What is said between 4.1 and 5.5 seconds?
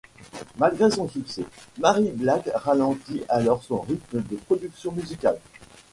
de production musicale.